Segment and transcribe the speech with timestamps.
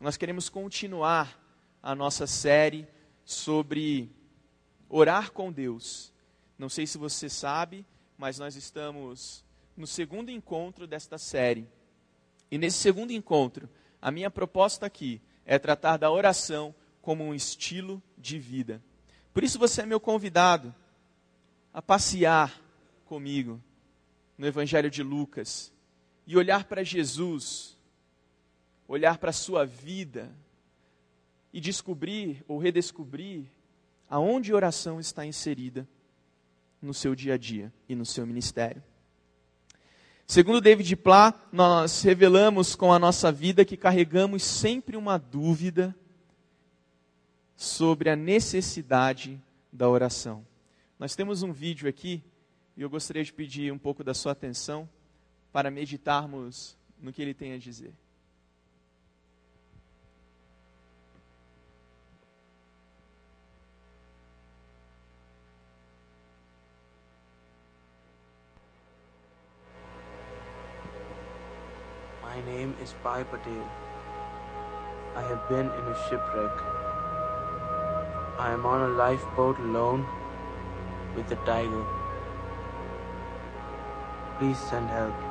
[0.00, 1.38] nós queremos continuar
[1.82, 2.88] a nossa série
[3.22, 4.10] sobre
[4.88, 6.10] orar com Deus.
[6.58, 9.44] Não sei se você sabe, mas nós estamos
[9.76, 11.68] no segundo encontro desta série.
[12.50, 13.68] E nesse segundo encontro,
[14.00, 18.82] a minha proposta aqui é tratar da oração como um estilo de vida.
[19.34, 20.74] Por isso você é meu convidado
[21.72, 22.58] a passear
[23.04, 23.62] comigo
[24.36, 25.72] no Evangelho de Lucas
[26.26, 27.76] e olhar para Jesus,
[28.90, 30.28] olhar para a sua vida
[31.52, 33.44] e descobrir ou redescobrir
[34.08, 35.86] aonde oração está inserida
[36.82, 38.82] no seu dia a dia e no seu ministério.
[40.26, 45.94] Segundo David Pla, nós revelamos com a nossa vida que carregamos sempre uma dúvida
[47.56, 49.40] sobre a necessidade
[49.72, 50.44] da oração.
[50.98, 52.24] Nós temos um vídeo aqui
[52.76, 54.88] e eu gostaria de pedir um pouco da sua atenção
[55.52, 57.94] para meditarmos no que ele tem a dizer.
[72.30, 73.62] My name is Pai Patel.
[75.20, 76.60] I have been in a shipwreck.
[78.38, 80.06] I am on a lifeboat alone
[81.16, 81.84] with a tiger.
[84.38, 85.29] Please send help.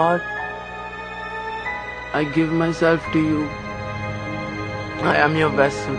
[0.00, 0.22] God,
[2.14, 3.44] I give myself to you.
[5.02, 5.94] I am your vessel.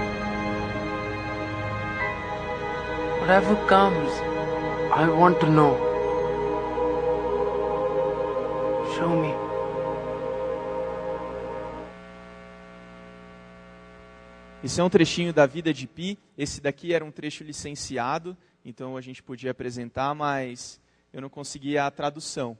[3.19, 4.11] Whatever comes,
[4.91, 5.77] I want to know.
[8.95, 9.35] Show me.
[14.63, 16.17] Isso é um trechinho da vida de Pi.
[16.35, 18.35] Esse daqui era um trecho licenciado,
[18.65, 20.81] então a gente podia apresentar, mas
[21.13, 22.57] eu não conseguia a tradução.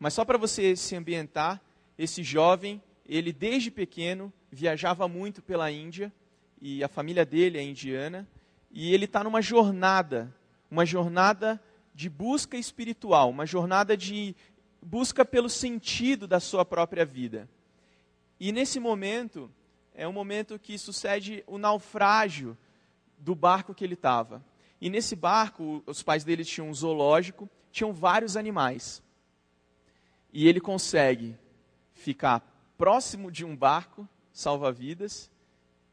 [0.00, 1.60] Mas só para você se ambientar,
[1.98, 6.10] esse jovem, ele desde pequeno viajava muito pela Índia,
[6.58, 8.26] e a família dele é indiana,
[8.70, 10.34] e ele está numa jornada,
[10.70, 11.62] uma jornada
[11.94, 14.34] de busca espiritual, uma jornada de
[14.80, 17.46] busca pelo sentido da sua própria vida.
[18.38, 19.50] E nesse momento,
[19.94, 22.56] é um momento que sucede o naufrágio
[23.18, 24.42] do barco que ele estava.
[24.80, 29.02] E nesse barco, os pais dele tinham um zoológico, tinham vários animais
[30.32, 31.36] e ele consegue
[31.92, 32.40] ficar
[32.78, 35.30] próximo de um barco salva-vidas,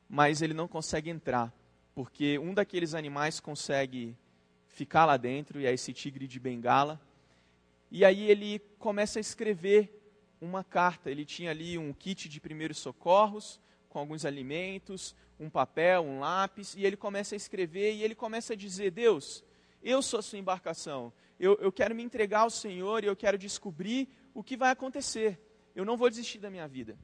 [0.07, 1.53] mas ele não consegue entrar,
[1.93, 4.15] porque um daqueles animais consegue
[4.67, 7.01] ficar lá dentro, e é esse tigre de bengala.
[7.89, 9.93] E aí ele começa a escrever
[10.39, 11.09] uma carta.
[11.09, 13.59] Ele tinha ali um kit de primeiros socorros,
[13.89, 18.53] com alguns alimentos, um papel, um lápis, e ele começa a escrever e ele começa
[18.53, 19.43] a dizer: Deus,
[19.81, 23.37] eu sou a sua embarcação, eu, eu quero me entregar ao Senhor e eu quero
[23.37, 25.41] descobrir o que vai acontecer.
[25.75, 26.95] Eu não vou desistir da minha vida.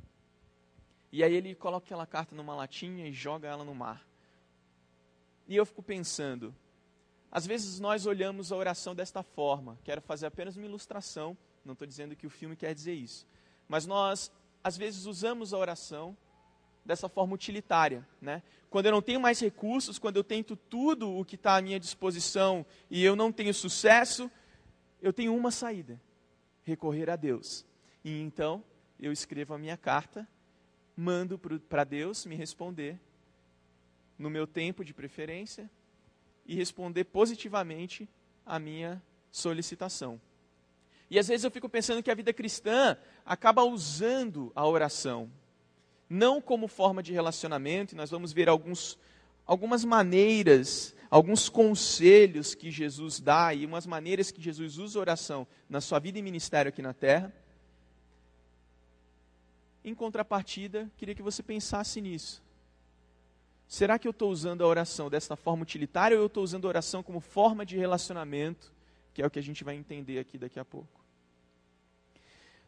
[1.12, 4.08] E aí ele coloca aquela carta numa latinha e joga ela no mar.
[5.48, 6.54] E eu fico pensando,
[7.32, 9.80] às vezes nós olhamos a oração desta forma.
[9.84, 11.36] Quero fazer apenas uma ilustração,
[11.66, 13.26] não estou dizendo que o filme quer dizer isso.
[13.68, 14.32] Mas nós,
[14.64, 16.16] às vezes, usamos a oração
[16.86, 18.08] dessa forma utilitária.
[18.22, 18.44] Né?
[18.70, 21.80] Quando eu não tenho mais recursos, quando eu tento tudo o que está à minha
[21.80, 24.30] disposição e eu não tenho sucesso,
[25.02, 26.00] eu tenho uma saída:
[26.64, 27.66] recorrer a Deus.
[28.04, 28.64] E então
[29.00, 30.28] eu escrevo a minha carta,
[30.96, 31.40] mando
[31.70, 33.00] para Deus me responder
[34.18, 35.70] no meu tempo de preferência
[36.46, 38.08] e responder positivamente
[38.46, 39.02] a minha
[39.32, 40.20] solicitação.
[41.10, 45.30] E às vezes eu fico pensando que a vida cristã acaba usando a oração,
[46.10, 48.98] não como forma de relacionamento, e nós vamos ver alguns,
[49.46, 55.80] algumas maneiras alguns conselhos que Jesus dá e umas maneiras que Jesus usa oração na
[55.80, 57.32] sua vida e ministério aqui na terra.
[59.86, 62.42] Em contrapartida, queria que você pensasse nisso.
[63.68, 66.70] Será que eu estou usando a oração dessa forma utilitária ou eu estou usando a
[66.70, 68.74] oração como forma de relacionamento,
[69.14, 71.03] que é o que a gente vai entender aqui daqui a pouco?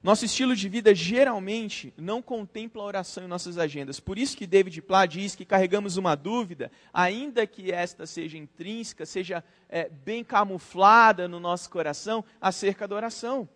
[0.06, 4.00] Nosso estilo de vida geralmente não contempla a oração em nossas agendas.
[4.00, 9.04] Por isso que David Pla diz que carregamos uma dúvida, ainda que esta seja intrínseca,
[9.04, 13.50] seja é, bem camuflada no nosso coração, acerca da oração.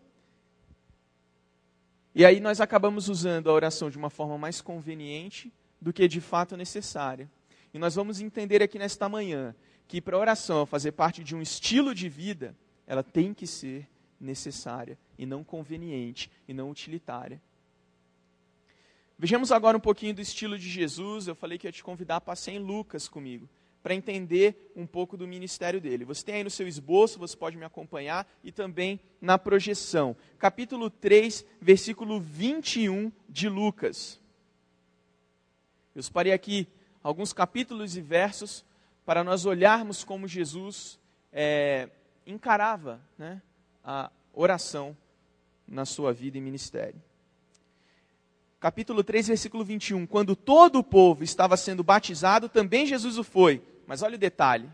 [2.16, 6.20] E aí nós acabamos usando a oração de uma forma mais conveniente do que de
[6.20, 7.30] fato necessária.
[7.72, 9.54] E nós vamos entender aqui nesta manhã
[9.88, 12.58] que para a oração fazer parte de um estilo de vida,
[12.88, 13.88] ela tem que ser
[14.20, 17.42] necessária e não conveniente e não utilitária.
[19.18, 21.28] Vejamos agora um pouquinho do estilo de Jesus.
[21.28, 23.50] Eu falei que ia te convidar a passear em Lucas comigo,
[23.84, 26.06] para entender um pouco do ministério dele.
[26.06, 30.16] Você tem aí no seu esboço, você pode me acompanhar, e também na projeção.
[30.38, 34.20] Capítulo 3, versículo 21 de Lucas.
[35.94, 36.66] Eu separei aqui
[37.04, 38.64] alguns capítulos e versos
[39.06, 40.98] para nós olharmos como Jesus
[41.34, 41.90] é,
[42.26, 43.42] encarava né,
[43.84, 44.96] a oração
[45.68, 47.02] na sua vida e ministério.
[48.60, 50.06] Capítulo 3, versículo 21.
[50.06, 53.64] Quando todo o povo estava sendo batizado, também Jesus o foi.
[53.88, 54.70] Mas olha o detalhe.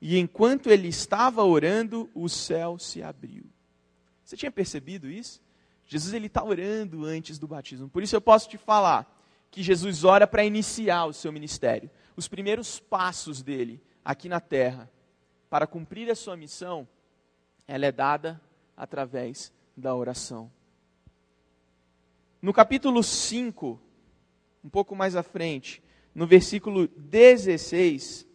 [0.00, 3.44] E enquanto ele estava orando, o céu se abriu.
[4.24, 5.40] Você tinha percebido isso?
[5.86, 7.88] Jesus ele está orando antes do batismo.
[7.88, 9.10] Por isso eu posso te falar
[9.50, 11.90] que Jesus ora para iniciar o seu ministério.
[12.14, 14.88] Os primeiros passos dele aqui na terra
[15.50, 16.86] para cumprir a sua missão
[17.68, 18.40] ela é dada
[18.74, 20.50] através da oração.
[22.40, 23.78] No capítulo 5,
[24.64, 25.82] um pouco mais à frente,
[26.14, 28.26] no versículo 16,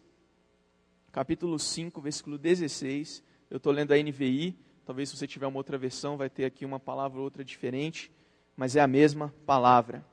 [1.12, 5.79] capítulo 5, versículo 16, eu estou lendo a NVI, talvez se você tiver uma outra
[5.79, 8.12] versão, vai ter aqui uma palavra ou outra diferente,
[8.56, 10.06] mas é a mesma palavra.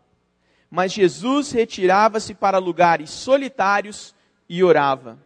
[0.70, 4.14] Mas Jesus retirava-se para lugares solitários
[4.48, 5.18] e orava.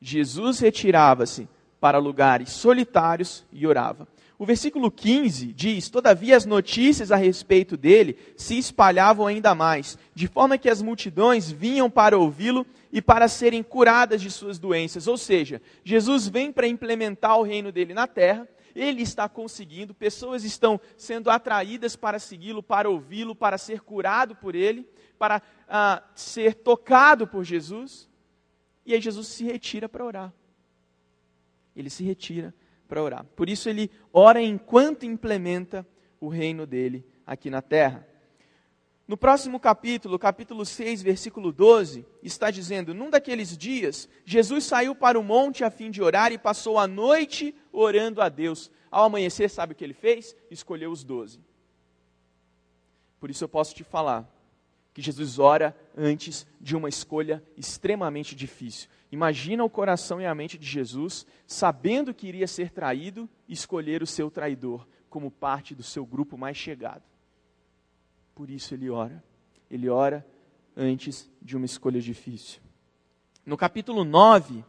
[0.00, 1.48] Jesus retirava-se
[1.86, 4.08] para lugares solitários e orava.
[4.36, 10.26] O versículo 15 diz: Todavia as notícias a respeito dele se espalhavam ainda mais, de
[10.26, 15.06] forma que as multidões vinham para ouvi-lo e para serem curadas de suas doenças.
[15.06, 20.42] Ou seja, Jesus vem para implementar o reino dele na terra, ele está conseguindo, pessoas
[20.42, 26.52] estão sendo atraídas para segui-lo, para ouvi-lo, para ser curado por ele, para ah, ser
[26.52, 28.10] tocado por Jesus.
[28.84, 30.32] E aí Jesus se retira para orar
[31.76, 32.54] ele se retira
[32.88, 33.24] para orar.
[33.36, 35.86] Por isso ele ora enquanto implementa
[36.18, 38.06] o reino dele aqui na terra.
[39.06, 45.18] No próximo capítulo, capítulo 6, versículo 12, está dizendo: Num daqueles dias, Jesus saiu para
[45.18, 48.70] o monte a fim de orar e passou a noite orando a Deus.
[48.90, 50.34] Ao amanhecer, sabe o que ele fez?
[50.50, 51.40] Escolheu os doze.
[53.20, 54.28] Por isso eu posso te falar
[54.96, 58.88] que Jesus ora antes de uma escolha extremamente difícil.
[59.12, 64.06] Imagina o coração e a mente de Jesus, sabendo que iria ser traído, escolher o
[64.06, 67.02] seu traidor como parte do seu grupo mais chegado.
[68.34, 69.22] Por isso ele ora.
[69.70, 70.26] Ele ora
[70.74, 72.62] antes de uma escolha difícil.
[73.44, 74.64] No capítulo 9,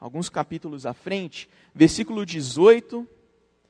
[0.00, 3.06] alguns capítulos à frente, versículo 18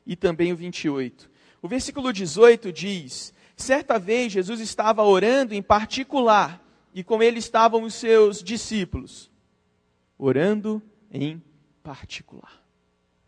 [0.06, 1.30] e também o 28.
[1.60, 6.64] O versículo 18 diz: Certa vez Jesus estava orando em particular,
[6.94, 9.30] e com ele estavam os seus discípulos
[10.16, 11.42] orando em
[11.82, 12.64] particular,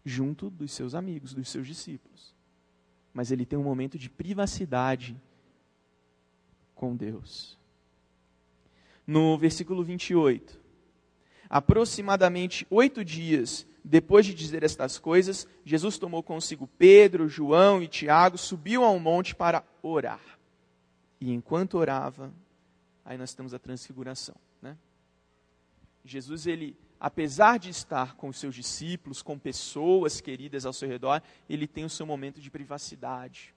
[0.05, 2.33] junto dos seus amigos, dos seus discípulos.
[3.13, 5.21] Mas ele tem um momento de privacidade
[6.77, 7.59] com Deus.
[9.05, 10.61] No versículo 28,
[11.49, 18.37] aproximadamente oito dias depois de dizer estas coisas, Jesus tomou consigo Pedro, João e Tiago,
[18.37, 20.21] subiu a um monte para orar.
[21.21, 22.33] E enquanto orava,
[23.05, 24.35] aí nós temos a transfiguração.
[24.61, 24.77] Né?
[26.05, 31.23] Jesus, ele, apesar de estar com os seus discípulos, com pessoas queridas ao seu redor,
[31.49, 33.55] ele tem o seu momento de privacidade.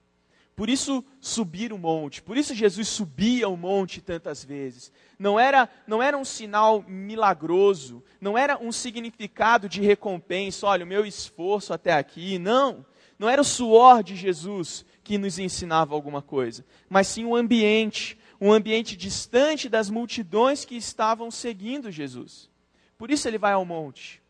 [0.56, 4.92] Por isso subir o monte, por isso Jesus subia o monte tantas vezes.
[5.18, 10.88] Não era, não era um sinal milagroso, não era um significado de recompensa, olha, o
[10.88, 12.86] meu esforço até aqui, não.
[13.18, 18.16] Não era o suor de Jesus que nos ensinava alguma coisa, mas sim o ambiente,
[18.40, 22.48] um ambiente distante das multidões que estavam seguindo Jesus.
[22.96, 24.22] Por isso ele vai ao monte.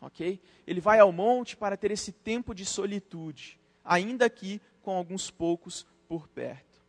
[0.00, 0.40] OK?
[0.66, 5.84] Ele vai ao monte para ter esse tempo de solitude, ainda que com alguns poucos
[6.08, 6.80] por perto.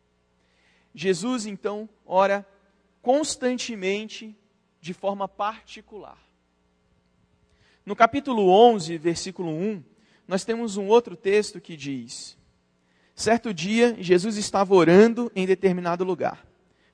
[0.93, 2.47] Jesus então ora
[3.01, 4.37] constantemente
[4.79, 6.19] de forma particular.
[7.83, 9.83] No capítulo 11, versículo 1,
[10.27, 12.37] nós temos um outro texto que diz:
[13.15, 16.45] Certo dia, Jesus estava orando em determinado lugar.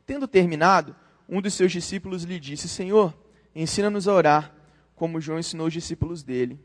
[0.06, 0.96] Tendo terminado,
[1.28, 3.14] um dos seus discípulos lhe disse: Senhor,
[3.54, 4.56] ensina-nos a orar,
[4.96, 6.58] como João ensinou os discípulos dele.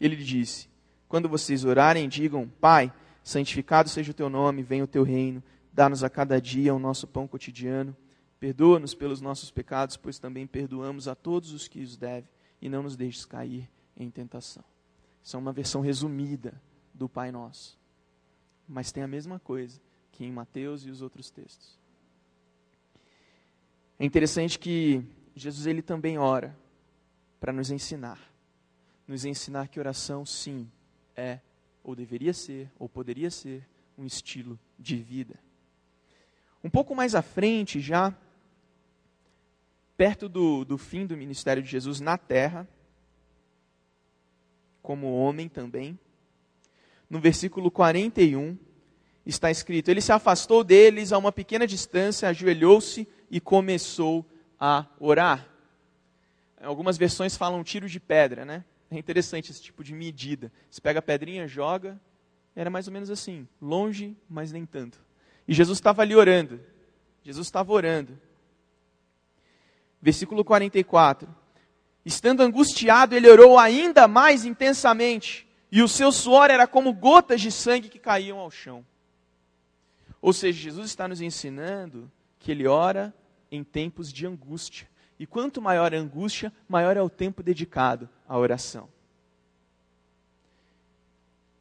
[0.00, 0.74] Ele lhe disse:
[1.08, 6.02] Quando vocês orarem, digam: Pai, santificado seja o teu nome, venha o teu reino, dá-nos
[6.02, 7.96] a cada dia o nosso pão cotidiano.
[8.38, 12.28] Perdoa-nos pelos nossos pecados, pois também perdoamos a todos os que os devem,
[12.60, 14.64] e não nos deixes cair em tentação.
[15.22, 16.60] Isso é uma versão resumida
[16.92, 17.78] do Pai Nosso.
[18.68, 19.80] Mas tem a mesma coisa
[20.12, 21.78] que em Mateus e os outros textos.
[23.98, 25.02] É interessante que
[25.34, 26.56] Jesus ele também ora
[27.40, 28.20] para nos ensinar.
[29.08, 30.70] Nos ensinar que oração, sim,
[31.16, 31.40] é,
[31.82, 35.38] ou deveria ser, ou poderia ser, um estilo de vida.
[36.62, 38.14] Um pouco mais à frente, já
[39.96, 42.68] perto do, do fim do ministério de Jesus na terra,
[44.82, 45.98] como homem também,
[47.08, 48.58] no versículo 41,
[49.24, 54.24] está escrito: Ele se afastou deles a uma pequena distância, ajoelhou-se e começou
[54.58, 55.48] a orar.
[56.60, 58.64] Algumas versões falam tiro de pedra, né?
[58.90, 60.52] É interessante esse tipo de medida.
[60.70, 62.00] Você pega a pedrinha, joga,
[62.54, 64.98] era mais ou menos assim, longe, mas nem tanto.
[65.46, 66.60] E Jesus estava ali orando.
[67.22, 68.18] Jesus estava orando.
[70.00, 71.28] Versículo 44.
[72.04, 77.50] Estando angustiado, ele orou ainda mais intensamente, e o seu suor era como gotas de
[77.50, 78.86] sangue que caíam ao chão.
[80.22, 83.12] Ou seja, Jesus está nos ensinando que ele ora
[83.50, 84.88] em tempos de angústia.
[85.18, 88.88] E quanto maior a angústia, maior é o tempo dedicado à oração.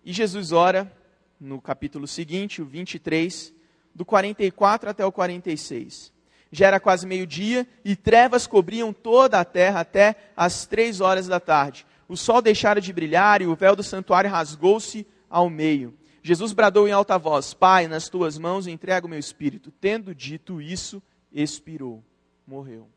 [0.04, 0.92] E Jesus ora
[1.40, 3.54] no capítulo seguinte, o 23,
[3.94, 6.14] do 44 até o 46.
[6.52, 11.40] Já era quase meio-dia e trevas cobriam toda a terra até as três horas da
[11.40, 11.86] tarde.
[12.08, 15.98] O sol deixara de brilhar e o véu do santuário rasgou-se ao meio.
[16.22, 19.72] Jesus bradou em alta voz: Pai, nas tuas mãos entrego o meu espírito.
[19.72, 22.04] Tendo dito isso, expirou,
[22.48, 22.88] morreu.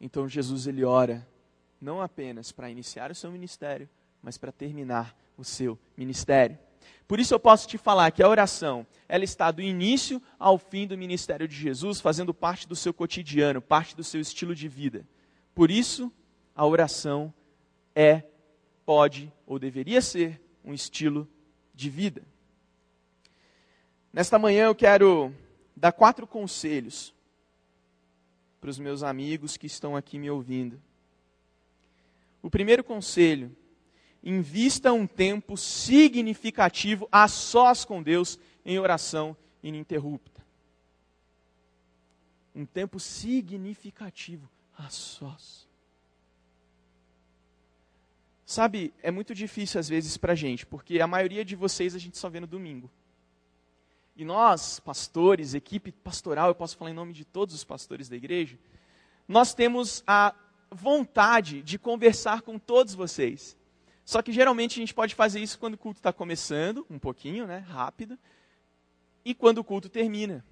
[0.00, 1.26] Então Jesus ele ora
[1.80, 3.88] não apenas para iniciar o seu ministério,
[4.22, 6.58] mas para terminar o seu ministério.
[7.06, 10.86] Por isso eu posso te falar que a oração, ela está do início ao fim
[10.86, 15.04] do ministério de Jesus, fazendo parte do seu cotidiano, parte do seu estilo de vida.
[15.54, 16.12] Por isso,
[16.54, 17.32] a oração
[17.94, 18.22] é,
[18.84, 21.28] pode ou deveria ser um estilo
[21.74, 22.22] de vida.
[24.12, 25.32] Nesta manhã eu quero
[25.76, 27.14] dar quatro conselhos
[28.60, 30.80] para os meus amigos que estão aqui me ouvindo.
[32.42, 33.54] O primeiro conselho:
[34.22, 40.40] invista um tempo significativo a sós com Deus em oração ininterrupta.
[42.54, 45.68] Um tempo significativo a sós.
[48.44, 51.98] Sabe, é muito difícil às vezes para a gente, porque a maioria de vocês a
[51.98, 52.90] gente só vê no domingo.
[54.20, 58.16] E nós, pastores, equipe pastoral, eu posso falar em nome de todos os pastores da
[58.16, 58.58] igreja,
[59.26, 60.34] nós temos a
[60.70, 63.56] vontade de conversar com todos vocês.
[64.04, 67.46] Só que geralmente a gente pode fazer isso quando o culto está começando, um pouquinho,
[67.46, 68.18] né, rápido,
[69.24, 70.44] e quando o culto termina.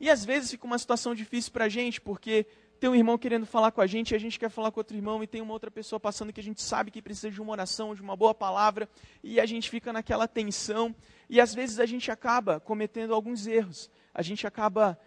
[0.00, 2.44] E às vezes fica uma situação difícil para a gente, porque
[2.84, 4.94] tem um irmão querendo falar com a gente, e a gente quer falar com outro
[4.94, 7.50] irmão, e tem uma outra pessoa passando que a gente sabe que precisa de uma
[7.52, 8.86] oração, de uma boa palavra,
[9.22, 10.94] e a gente fica naquela tensão,
[11.26, 13.88] e às vezes a gente acaba cometendo alguns erros.
[14.12, 14.98] A gente acaba,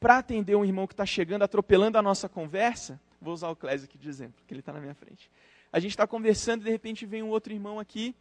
[0.00, 3.84] para atender um irmão que está chegando, atropelando a nossa conversa, vou usar o Clésio
[3.84, 5.30] aqui de exemplo, porque ele está na minha frente.
[5.72, 8.12] A gente está conversando e de repente vem um outro irmão aqui,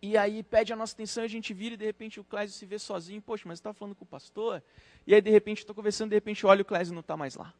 [0.00, 2.64] e aí pede a nossa atenção, a gente vira e de repente o Clésio se
[2.64, 4.62] vê sozinho, poxa, mas você está falando com o pastor?
[5.06, 7.52] E aí de repente estou conversando, de repente olha o Clésio não está mais lá.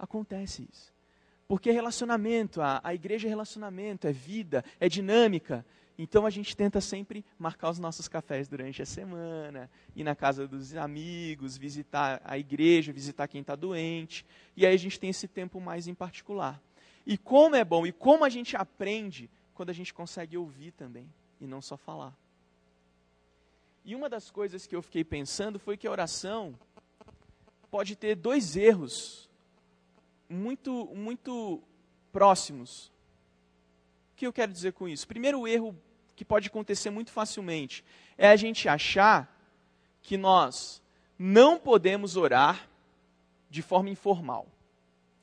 [0.00, 0.90] Acontece isso.
[1.46, 5.64] Porque é relacionamento, a, a igreja é relacionamento, é vida, é dinâmica.
[5.98, 10.48] Então a gente tenta sempre marcar os nossos cafés durante a semana, ir na casa
[10.48, 14.24] dos amigos, visitar a igreja, visitar quem está doente.
[14.56, 16.58] E aí a gente tem esse tempo mais em particular.
[17.04, 21.12] E como é bom, e como a gente aprende quando a gente consegue ouvir também,
[21.38, 22.16] e não só falar.
[23.84, 26.58] E uma das coisas que eu fiquei pensando foi que a oração
[27.70, 29.29] pode ter dois erros
[30.30, 31.62] muito, muito
[32.12, 32.92] próximos.
[34.12, 35.06] O que eu quero dizer com isso?
[35.06, 35.76] Primeiro erro
[36.14, 37.84] que pode acontecer muito facilmente
[38.16, 39.34] é a gente achar
[40.02, 40.82] que nós
[41.18, 42.68] não podemos orar
[43.48, 44.46] de forma informal.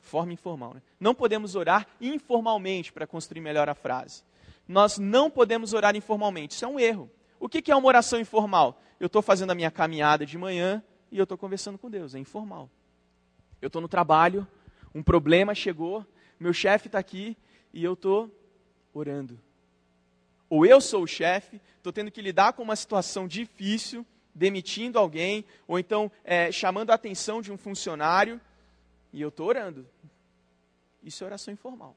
[0.01, 0.81] Forma informal, né?
[0.99, 4.23] Não podemos orar informalmente, para construir melhor a frase.
[4.67, 6.55] Nós não podemos orar informalmente.
[6.55, 7.09] Isso é um erro.
[7.39, 8.81] O que é uma oração informal?
[8.99, 12.15] Eu estou fazendo a minha caminhada de manhã e eu estou conversando com Deus.
[12.15, 12.69] É informal.
[13.61, 14.47] Eu estou no trabalho,
[14.97, 16.03] um problema chegou,
[16.39, 17.37] meu chefe está aqui
[17.71, 18.31] e eu estou
[18.91, 19.39] orando.
[20.49, 25.45] Ou eu sou o chefe, estou tendo que lidar com uma situação difícil, demitindo alguém,
[25.67, 28.41] ou então é, chamando a atenção de um funcionário,
[29.13, 29.87] e eu estou orando.
[31.03, 31.95] Isso é oração informal.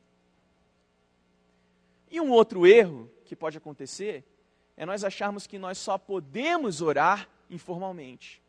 [2.11, 4.23] E um outro erro que pode acontecer
[4.77, 8.43] é nós acharmos que nós só podemos orar informalmente.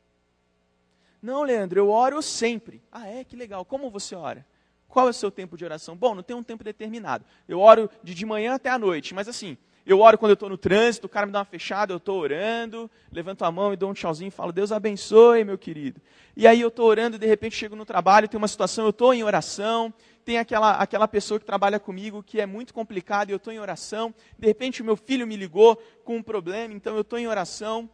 [1.22, 2.82] Não, Leandro, eu oro sempre.
[2.92, 3.24] Ah, é?
[3.24, 3.64] Que legal.
[3.64, 4.46] Como você ora?
[4.88, 5.96] Qual é o seu tempo de oração?
[5.96, 7.24] Bom, não tem um tempo determinado.
[7.48, 10.50] Eu oro de, de manhã até a noite, mas assim, eu oro quando eu estou
[10.50, 13.78] no trânsito, o cara me dá uma fechada, eu estou orando, levanto a mão e
[13.78, 16.02] dou um tchauzinho e falo, Deus abençoe, meu querido.
[16.36, 18.92] E aí eu estou orando e de repente chego no trabalho, tem uma situação, eu
[18.92, 23.34] estou em oração, tem aquela, aquela pessoa que trabalha comigo que é muito complicada e
[23.34, 26.96] eu estou em oração, de repente o meu filho me ligou com um problema, então
[26.96, 27.90] eu estou em oração,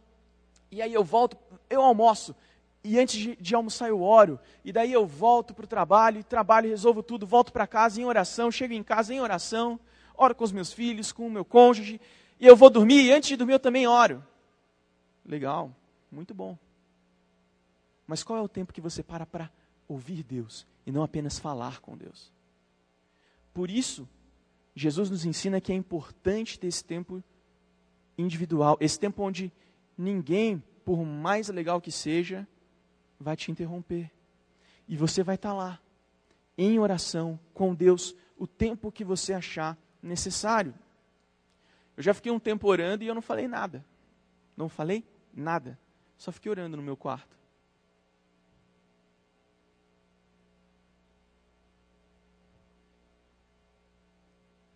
[0.70, 1.38] e aí eu volto,
[1.70, 2.34] eu almoço,
[2.82, 6.68] e antes de, de, almoçar eu oro, e daí eu volto para o trabalho, trabalho,
[6.68, 9.78] resolvo tudo, volto para casa em oração, chego em casa em oração,
[10.16, 12.00] oro com os meus filhos, com o meu cônjuge,
[12.38, 14.24] e eu vou dormir, e antes de dormir eu também oro.
[15.24, 15.74] Legal,
[16.10, 16.56] muito bom.
[18.06, 19.50] Mas qual é o tempo que você para para
[19.86, 22.32] ouvir Deus e não apenas falar com Deus?
[23.52, 24.08] Por isso,
[24.74, 27.22] Jesus nos ensina que é importante ter esse tempo
[28.16, 29.52] individual, esse tempo onde
[29.96, 32.46] ninguém, por mais legal que seja,
[33.18, 34.10] vai te interromper.
[34.86, 35.80] E você vai estar lá,
[36.56, 40.74] em oração com Deus, o tempo que você achar necessário.
[41.96, 43.84] Eu já fiquei um tempo orando e eu não falei nada.
[44.56, 45.78] Não falei nada.
[46.16, 47.36] Só fiquei orando no meu quarto.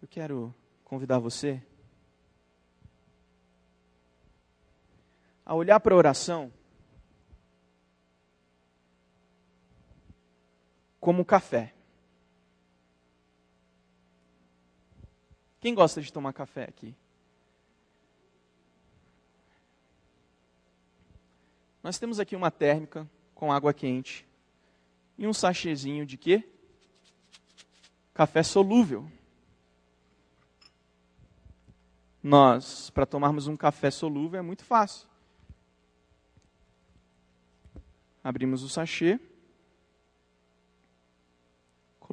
[0.01, 1.63] Eu quero convidar você
[5.45, 6.53] a olhar para a oração
[11.03, 11.75] como café.
[15.61, 16.95] Quem gosta de tomar café aqui?
[21.83, 24.25] Nós temos aqui uma térmica com água quente
[25.19, 26.49] e um sachêzinho de quê?
[28.15, 29.11] Café solúvel.
[32.23, 35.09] Nós, para tomarmos um café solúvel, é muito fácil.
[38.23, 39.19] Abrimos o sachê,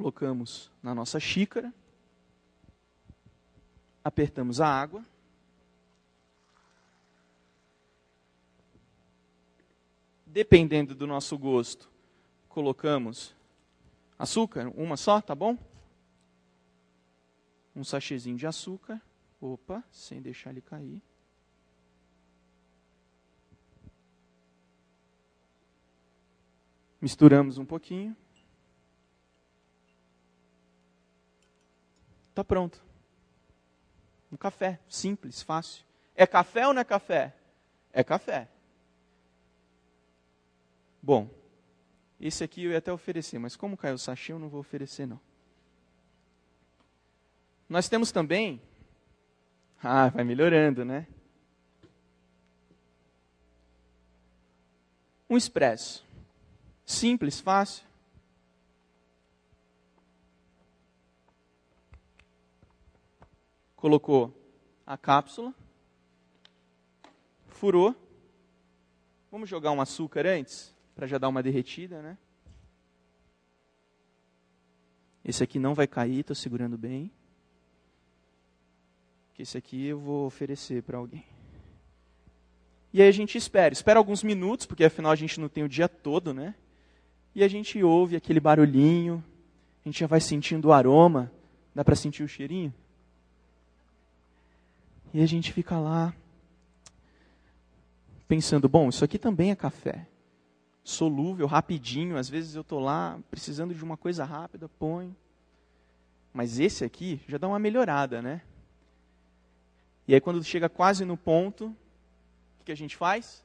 [0.00, 1.74] colocamos na nossa xícara,
[4.02, 5.04] apertamos a água.
[10.24, 11.90] Dependendo do nosso gosto,
[12.48, 13.34] colocamos
[14.18, 15.58] açúcar, uma só, tá bom?
[17.76, 19.02] Um sachêzinho de açúcar.
[19.38, 21.02] Opa, sem deixar ele cair.
[27.02, 28.16] Misturamos um pouquinho.
[32.30, 32.82] Está pronto.
[34.32, 35.84] Um café, simples, fácil.
[36.14, 37.34] É café ou não é café?
[37.92, 38.48] É café.
[41.02, 41.28] Bom,
[42.20, 45.06] esse aqui eu ia até oferecer, mas como caiu o sachê, eu não vou oferecer
[45.06, 45.20] não.
[47.68, 48.60] Nós temos também.
[49.82, 51.06] Ah, vai melhorando, né?
[55.28, 56.04] Um expresso.
[56.84, 57.86] Simples, fácil.
[63.80, 64.32] Colocou
[64.86, 65.54] a cápsula,
[67.48, 67.96] furou.
[69.32, 72.18] Vamos jogar um açúcar antes, para já dar uma derretida, né?
[75.24, 77.10] Esse aqui não vai cair, estou segurando bem.
[79.38, 81.24] Esse aqui eu vou oferecer para alguém.
[82.92, 83.72] E aí a gente espera.
[83.72, 86.54] Espera alguns minutos, porque afinal a gente não tem o dia todo, né?
[87.34, 89.24] E a gente ouve aquele barulhinho,
[89.82, 91.32] a gente já vai sentindo o aroma.
[91.74, 92.74] Dá para sentir o cheirinho?
[95.12, 96.14] E a gente fica lá
[98.28, 100.06] pensando, bom, isso aqui também é café.
[100.84, 105.14] Solúvel, rapidinho, às vezes eu estou lá precisando de uma coisa rápida, põe.
[106.32, 108.42] Mas esse aqui já dá uma melhorada, né?
[110.06, 111.74] E aí quando chega quase no ponto,
[112.60, 113.44] o que a gente faz?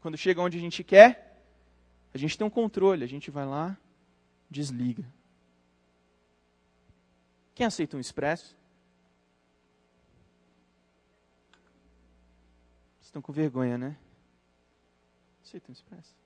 [0.00, 1.42] Quando chega onde a gente quer,
[2.14, 3.76] a gente tem um controle, a gente vai lá,
[4.48, 5.04] desliga.
[7.54, 8.56] Quem aceita um expresso?
[13.12, 13.94] Estão com vergonha, né?
[15.44, 16.16] Aceita um expresso.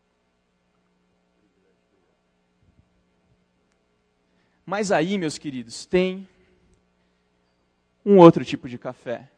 [4.65, 6.29] Mas aí, meus queridos, tem
[8.05, 9.29] um outro tipo de café.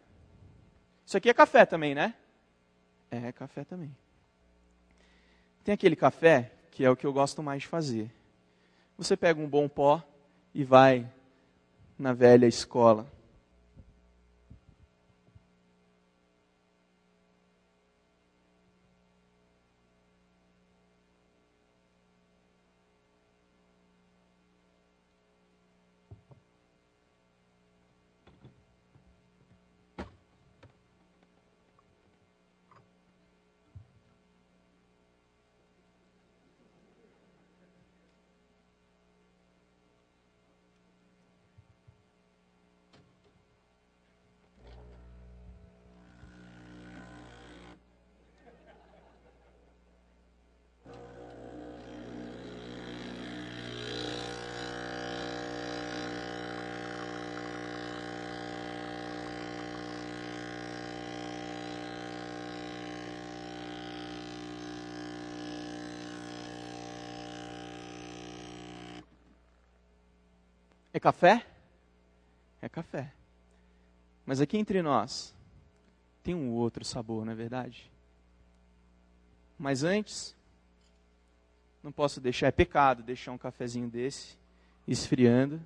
[1.07, 2.15] Isso aqui é café também, né?
[3.11, 3.97] É café também.
[5.65, 8.11] Tem aquele café que é o que eu gosto mais de fazer.
[8.99, 10.07] Você pega um bom pó
[10.53, 11.11] e vai
[11.99, 13.11] na velha escola
[70.99, 71.47] É café?
[72.61, 73.13] É café.
[74.27, 75.33] Mas aqui entre nós,
[76.25, 77.89] tem um outro sabor, não é verdade?
[79.57, 80.35] Mas antes,
[81.85, 84.37] não posso deixar, é pecado deixar um cafezinho desse
[84.89, 85.63] esfriando.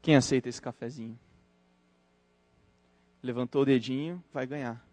[0.00, 1.18] Quem aceita esse cafezinho?
[3.22, 4.84] Levantou o dedinho, vai ganhar.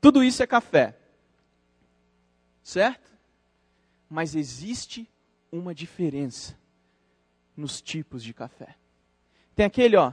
[0.00, 0.96] Tudo isso é café.
[2.62, 3.10] Certo?
[4.08, 5.08] Mas existe
[5.52, 6.58] uma diferença
[7.56, 8.76] nos tipos de café.
[9.54, 10.12] Tem aquele, ó,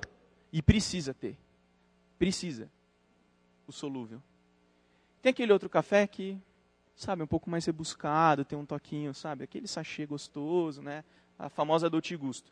[0.51, 1.37] e precisa ter.
[2.19, 2.69] Precisa.
[3.65, 4.21] O solúvel.
[5.21, 6.37] Tem aquele outro café que
[6.97, 11.03] sabe, um pouco mais rebuscado, tem um toquinho, sabe, aquele sachê gostoso, né?
[11.37, 12.51] A famosa Dolce Gusto.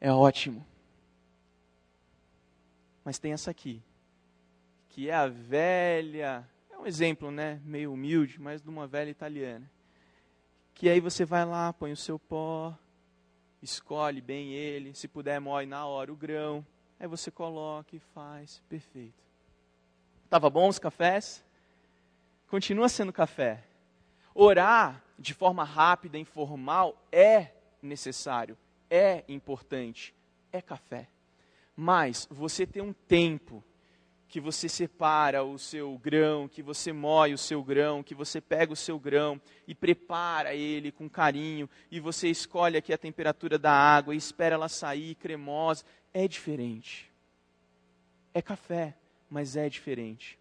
[0.00, 0.66] É ótimo.
[3.04, 3.82] Mas tem essa aqui,
[4.88, 9.70] que é a velha, é um exemplo, né, meio humilde, mas de uma velha italiana.
[10.72, 12.74] Que aí você vai lá, põe o seu pó,
[13.60, 16.66] escolhe bem ele, se puder moe na hora o grão,
[16.98, 19.22] aí você coloca e faz, perfeito.
[20.30, 21.43] Tava bom os cafés?
[22.54, 23.64] Continua sendo café.
[24.32, 27.48] Orar de forma rápida, informal, é
[27.82, 28.56] necessário,
[28.88, 30.14] é importante,
[30.52, 31.08] é café.
[31.74, 33.60] Mas você ter um tempo
[34.28, 38.72] que você separa o seu grão, que você moe o seu grão, que você pega
[38.72, 43.72] o seu grão e prepara ele com carinho, e você escolhe aqui a temperatura da
[43.72, 47.10] água e espera ela sair cremosa, é diferente.
[48.32, 48.96] É café,
[49.28, 50.38] mas é diferente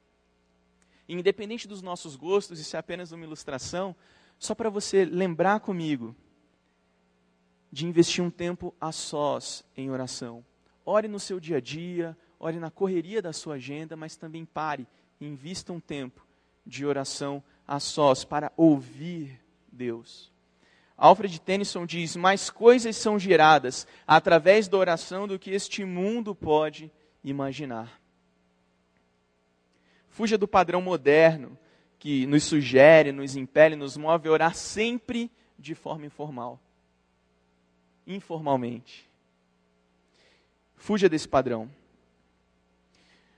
[1.08, 3.96] independente dos nossos gostos, isso é apenas uma ilustração,
[4.38, 6.16] só para você lembrar comigo
[7.72, 10.46] de investir um tempo a sós em oração.
[10.86, 14.88] Ore no seu dia a dia, ore na correria da sua agenda, mas também pare
[15.20, 16.26] e invista um tempo
[16.66, 19.40] de oração a sós para ouvir
[19.72, 20.32] Deus.
[20.96, 26.92] Alfred Tennyson diz: Mais coisas são geradas através da oração do que este mundo pode
[27.24, 28.03] imaginar.
[30.14, 31.58] Fuja do padrão moderno
[31.98, 36.60] que nos sugere, nos impele, nos move a orar sempre de forma informal.
[38.06, 39.10] Informalmente.
[40.76, 41.68] Fuja desse padrão.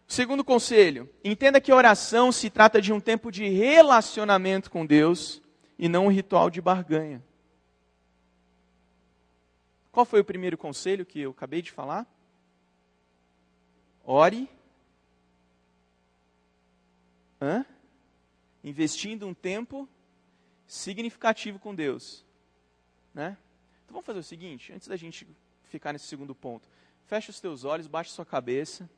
[0.05, 5.41] Segundo conselho, entenda que a oração se trata de um tempo de relacionamento com Deus
[5.79, 7.23] e não um ritual de barganha.
[9.93, 12.05] Qual foi o primeiro conselho que eu acabei de falar?
[14.03, 14.49] Ore
[17.41, 17.65] Hã?
[18.63, 19.87] Investindo um tempo
[20.67, 22.25] significativo com Deus.
[23.13, 23.37] Né?
[23.83, 25.27] Então vamos fazer o seguinte, antes da gente
[25.63, 26.67] ficar nesse segundo ponto.
[27.05, 28.89] Feche os teus olhos, baixe sua cabeça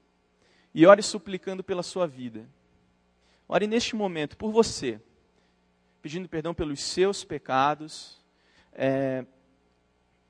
[0.74, 2.48] e ore suplicando pela sua vida.
[3.48, 5.02] Ore neste momento por você,
[6.02, 8.22] pedindo perdão pelos seus pecados,
[8.74, 9.26] é,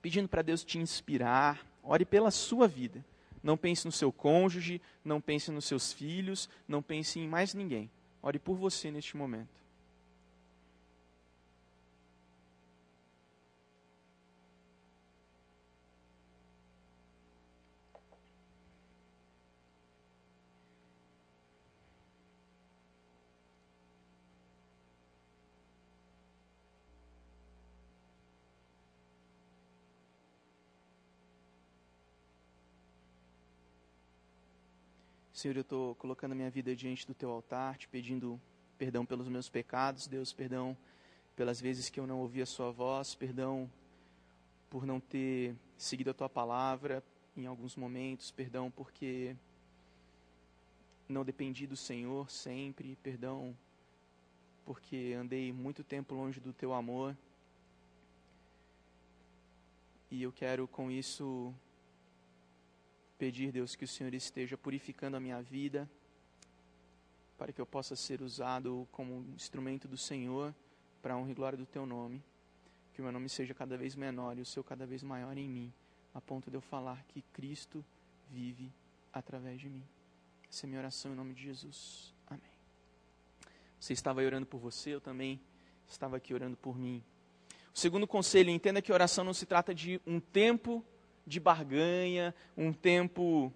[0.02, 1.66] pedindo para Deus te inspirar.
[1.84, 3.04] Ore pela sua vida.
[3.42, 7.90] Não pense no seu cônjuge, não pense nos seus filhos, não pense em mais ninguém.
[8.22, 9.67] Ore por você neste momento.
[35.38, 38.42] Senhor, eu estou colocando a minha vida diante do teu altar, te pedindo
[38.76, 40.76] perdão pelos meus pecados, Deus, perdão
[41.36, 43.70] pelas vezes que eu não ouvi a sua voz, perdão
[44.68, 47.04] por não ter seguido a tua palavra
[47.36, 49.36] em alguns momentos, perdão porque
[51.08, 53.56] não dependi do Senhor sempre, perdão
[54.66, 57.16] porque andei muito tempo longe do teu amor.
[60.10, 61.54] E eu quero com isso
[63.18, 65.90] pedir, Deus, que o Senhor esteja purificando a minha vida,
[67.38, 70.54] para que eu possa ser usado como instrumento do Senhor
[71.02, 72.24] para a honra e glória do Teu nome.
[72.94, 75.48] Que o meu nome seja cada vez menor e o Seu cada vez maior em
[75.48, 75.74] mim,
[76.14, 77.84] a ponto de eu falar que Cristo
[78.30, 78.72] vive
[79.14, 79.84] através de mim.
[80.50, 82.14] Essa é minha oração em nome de Jesus.
[82.28, 82.42] Amém.
[83.80, 85.40] Você estava orando por você, eu também
[85.88, 87.04] estava aqui orando por mim.
[87.74, 90.84] O segundo conselho, entenda que oração não se trata de um tempo
[91.28, 93.52] de barganha, um tempo,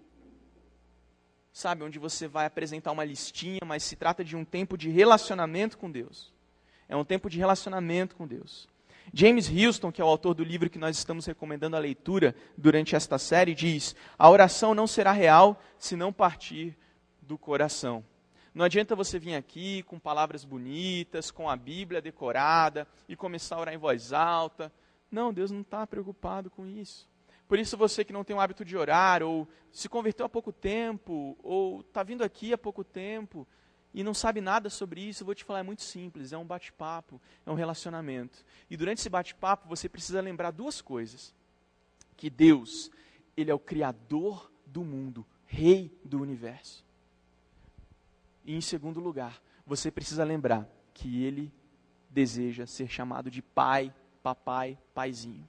[1.54, 5.78] sabe, onde você vai apresentar uma listinha, mas se trata de um tempo de relacionamento
[5.78, 6.34] com Deus.
[6.90, 8.68] É um tempo de relacionamento com Deus.
[9.14, 12.96] James Houston, que é o autor do livro que nós estamos recomendando a leitura durante
[12.96, 16.78] esta série, diz: A oração não será real se não partir
[17.22, 18.04] do coração.
[18.54, 23.60] Não adianta você vir aqui com palavras bonitas, com a Bíblia decorada e começar a
[23.62, 24.72] orar em voz alta.
[25.10, 27.10] Não, Deus não está preocupado com isso.
[27.52, 30.54] Por isso, você que não tem o hábito de orar, ou se converteu há pouco
[30.54, 33.46] tempo, ou está vindo aqui há pouco tempo
[33.94, 36.46] e não sabe nada sobre isso, eu vou te falar, é muito simples: é um
[36.46, 38.46] bate-papo, é um relacionamento.
[38.70, 41.36] E durante esse bate-papo, você precisa lembrar duas coisas:
[42.16, 42.90] que Deus,
[43.36, 46.86] Ele é o Criador do mundo, Rei do universo.
[48.46, 51.52] E em segundo lugar, você precisa lembrar que Ele
[52.10, 55.46] deseja ser chamado de Pai, Papai, Paizinho.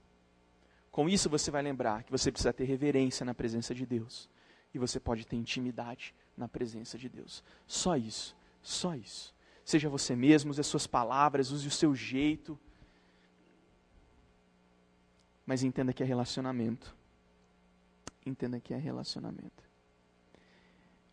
[0.93, 4.29] Com isso você vai lembrar que você precisa ter reverência na presença de Deus.
[4.71, 7.43] E você pode ter intimidade na presença de Deus.
[7.65, 9.33] Só isso, só isso.
[9.65, 12.59] Seja você mesmo, use as suas palavras, use o seu jeito.
[15.47, 16.95] Mas entenda que é relacionamento.
[18.23, 19.63] Entenda que é relacionamento.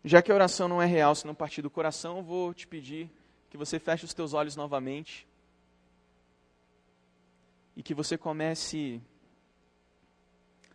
[0.05, 2.67] Já que a oração não é real se não partir do coração, eu vou te
[2.67, 3.11] pedir
[3.49, 5.27] que você feche os teus olhos novamente
[7.75, 9.01] e que você comece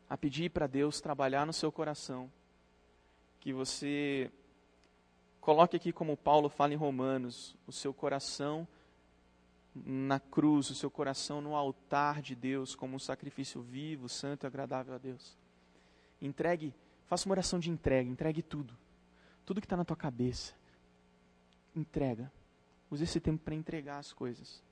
[0.10, 2.32] a pedir para Deus trabalhar no seu coração.
[3.40, 4.32] Que você
[5.42, 8.68] coloque aqui, como Paulo fala em Romanos, o seu coração
[9.76, 14.48] na cruz, o seu coração no altar de Deus, como um sacrifício vivo, santo e
[14.48, 15.38] agradável a Deus.
[16.22, 16.74] Entregue,
[17.06, 18.76] faça uma oração de entrega, entregue tudo.
[19.46, 20.54] Tudo que está na tua cabeça.
[21.76, 22.32] Entrega.
[22.90, 24.64] Use esse tempo para entregar as coisas.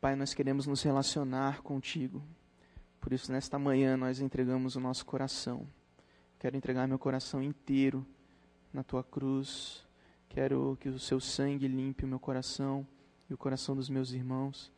[0.00, 2.22] Pai, nós queremos nos relacionar contigo.
[3.00, 5.66] Por isso, nesta manhã, nós entregamos o nosso coração.
[6.38, 8.06] Quero entregar meu coração inteiro
[8.72, 9.84] na tua cruz.
[10.28, 12.86] Quero que o seu sangue limpe o meu coração
[13.28, 14.70] e o coração dos meus irmãos.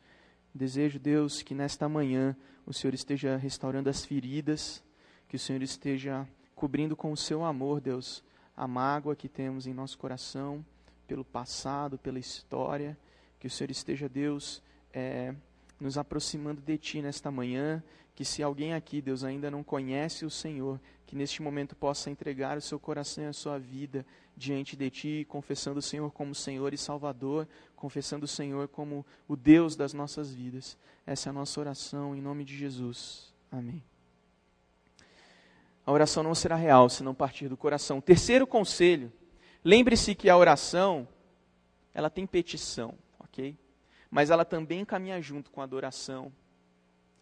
[0.55, 4.83] Desejo, Deus, que nesta manhã o Senhor esteja restaurando as feridas,
[5.27, 8.23] que o Senhor esteja cobrindo com o seu amor, Deus,
[8.57, 10.65] a mágoa que temos em nosso coração,
[11.05, 12.97] pelo passado, pela história.
[13.39, 15.33] Que o Senhor esteja, Deus, é,
[15.79, 17.83] nos aproximando de Ti nesta manhã.
[18.13, 22.57] Que se alguém aqui, Deus, ainda não conhece o Senhor, que neste momento possa entregar
[22.57, 26.73] o seu coração e a sua vida diante de Ti, confessando o Senhor como Senhor
[26.73, 30.77] e Salvador, confessando o Senhor como o Deus das nossas vidas.
[31.05, 33.33] Essa é a nossa oração, em nome de Jesus.
[33.51, 33.83] Amém.
[35.85, 37.99] A oração não será real se não partir do coração.
[37.99, 39.11] Terceiro conselho:
[39.63, 41.07] lembre-se que a oração
[41.93, 43.57] ela tem petição, ok?
[44.11, 46.31] Mas ela também caminha junto com a adoração,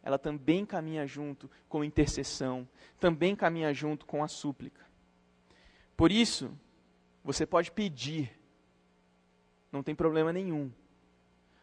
[0.01, 2.67] ela também caminha junto com intercessão,
[2.99, 4.83] também caminha junto com a súplica.
[5.95, 6.51] Por isso,
[7.23, 8.35] você pode pedir,
[9.71, 10.71] não tem problema nenhum,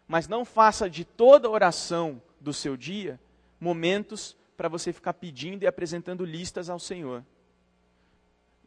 [0.06, 3.18] mas não faça de toda oração do seu dia
[3.58, 7.24] momentos para você ficar pedindo e apresentando listas ao Senhor.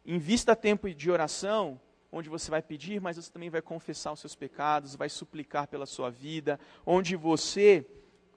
[0.04, 1.80] Invista tempo de oração
[2.12, 5.86] onde você vai pedir, mas você também vai confessar os seus pecados, vai suplicar pela
[5.86, 7.86] sua vida, onde você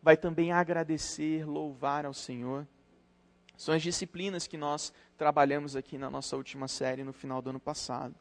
[0.02, 2.68] vai também agradecer, louvar ao Senhor.
[3.58, 7.60] São as disciplinas que nós trabalhamos aqui na nossa última série no final do ano
[7.60, 8.16] passado.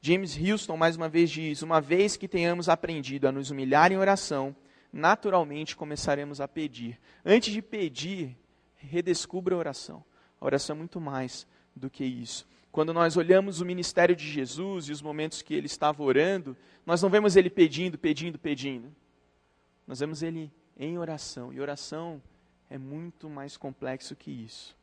[0.00, 3.96] James Houston mais uma vez diz: Uma vez que tenhamos aprendido a nos humilhar em
[3.96, 4.54] oração,
[4.92, 7.00] naturalmente começaremos a pedir.
[7.24, 8.36] Antes de pedir,
[8.76, 10.04] redescubra a oração.
[10.40, 12.46] A oração é muito mais do que isso.
[12.74, 17.00] Quando nós olhamos o ministério de Jesus e os momentos que ele estava orando, nós
[17.00, 18.92] não vemos ele pedindo, pedindo, pedindo.
[19.86, 21.52] Nós vemos ele em oração.
[21.52, 22.20] E oração
[22.68, 24.76] é muito mais complexo que isso.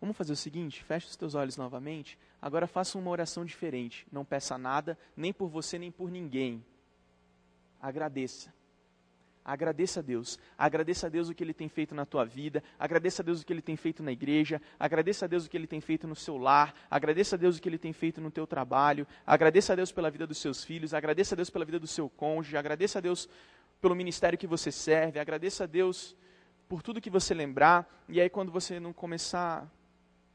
[0.00, 2.18] Vamos fazer o seguinte: feche os teus olhos novamente.
[2.40, 4.06] Agora faça uma oração diferente.
[4.10, 6.64] Não peça nada, nem por você, nem por ninguém.
[7.82, 8.50] Agradeça.
[9.50, 10.38] Agradeça a Deus.
[10.56, 12.62] Agradeça a Deus o que Ele tem feito na tua vida.
[12.78, 14.62] Agradeça a Deus o que Ele tem feito na igreja.
[14.78, 16.72] Agradeça a Deus o que Ele tem feito no seu lar.
[16.88, 19.04] Agradeça a Deus o que Ele tem feito no teu trabalho.
[19.26, 20.94] Agradeça a Deus pela vida dos seus filhos.
[20.94, 22.56] Agradeça a Deus pela vida do seu cônjuge.
[22.56, 23.28] Agradeça a Deus
[23.80, 25.18] pelo ministério que você serve.
[25.18, 26.16] Agradeça a Deus
[26.68, 27.88] por tudo que você lembrar.
[28.08, 29.80] E aí, quando você não começar a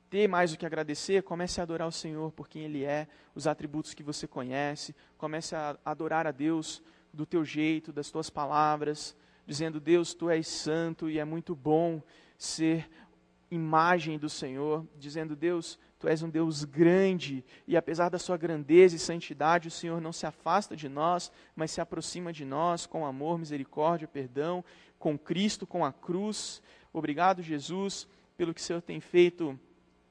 [0.10, 3.48] ter mais o que agradecer, comece a adorar o Senhor por quem Ele é, os
[3.48, 4.94] atributos que você conhece.
[5.18, 6.84] Comece a adorar a Deus
[7.16, 12.02] do teu jeito, das tuas palavras, dizendo: Deus, tu és santo e é muito bom
[12.38, 12.90] ser
[13.50, 18.96] imagem do Senhor, dizendo: Deus, tu és um Deus grande e apesar da sua grandeza
[18.96, 23.06] e santidade, o Senhor não se afasta de nós, mas se aproxima de nós com
[23.06, 24.64] amor, misericórdia, perdão,
[25.00, 26.62] com Cristo, com a cruz.
[26.92, 29.60] Obrigado, Jesus, pelo que o Senhor tem feito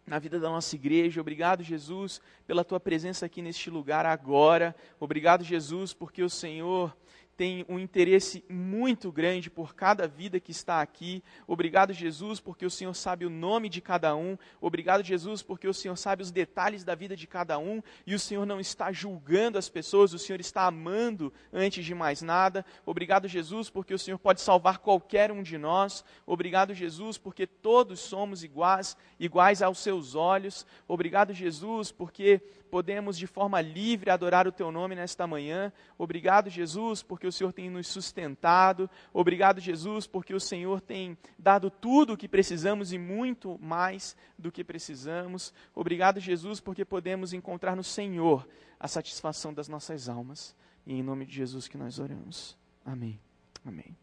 [0.07, 1.21] na vida da nossa igreja.
[1.21, 4.75] Obrigado, Jesus, pela tua presença aqui neste lugar agora.
[5.01, 6.95] Obrigado, Jesus, porque o Senhor
[7.37, 11.23] tem um interesse muito grande por cada vida que está aqui.
[11.47, 14.39] Obrigado, Jesus, porque o Senhor sabe o nome de cada um.
[14.61, 18.19] Obrigado, Jesus, porque o Senhor sabe os detalhes da vida de cada um e o
[18.19, 22.65] Senhor não está julgando as pessoas, o Senhor está amando antes de mais nada.
[22.87, 26.05] Obrigado, Jesus, porque o Senhor pode salvar qualquer um de nós.
[26.27, 30.67] Obrigado, Jesus, porque todos somos iguais, iguais aos seus olhos.
[30.87, 32.41] Obrigado, Jesus, porque
[32.75, 35.73] podemos de forma livre adorar o teu nome nesta manhã.
[35.97, 38.91] Obrigado, Jesus, porque o Senhor tem nos sustentado.
[39.13, 44.51] Obrigado, Jesus, porque o Senhor tem dado tudo o que precisamos e muito mais do
[44.51, 45.55] que precisamos.
[45.73, 48.45] Obrigado, Jesus, porque podemos encontrar no Senhor
[48.81, 50.53] a satisfação das nossas almas.
[50.85, 52.59] E em nome de Jesus que nós oramos.
[52.85, 53.21] Amém.
[53.65, 53.97] Amém.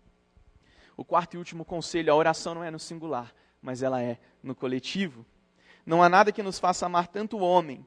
[0.95, 4.55] O quarto e último conselho, a oração não é no singular, mas ela é no
[4.55, 5.25] coletivo.
[5.85, 7.85] Não há nada que nos faça amar tanto o homem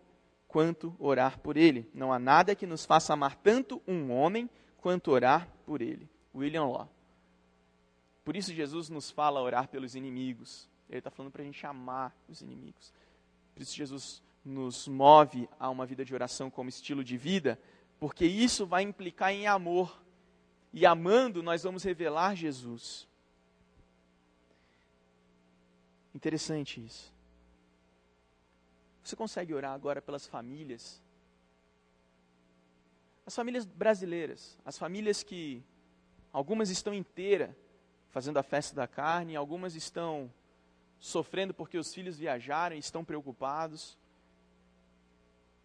[0.54, 1.90] quanto orar por ele.
[1.92, 6.08] Não há nada que nos faça amar tanto um homem quanto orar por ele.
[6.32, 6.88] William Law.
[8.24, 10.68] Por isso Jesus nos fala orar pelos inimigos.
[10.88, 12.92] Ele está falando para a gente amar os inimigos.
[13.52, 17.58] Por isso Jesus nos move a uma vida de oração como estilo de vida,
[17.98, 20.00] porque isso vai implicar em amor.
[20.72, 23.08] E amando, nós vamos revelar Jesus.
[26.14, 27.13] Interessante isso.
[29.04, 31.02] Você consegue orar agora pelas famílias?
[33.26, 35.62] As famílias brasileiras, as famílias que
[36.32, 37.54] algumas estão inteiras
[38.08, 40.32] fazendo a festa da carne, algumas estão
[40.98, 43.98] sofrendo porque os filhos viajaram e estão preocupados.